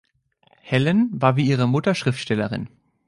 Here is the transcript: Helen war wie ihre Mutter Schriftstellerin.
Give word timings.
Helen 0.61 1.11
war 1.13 1.35
wie 1.35 1.45
ihre 1.45 1.67
Mutter 1.67 1.93
Schriftstellerin. 1.93 2.69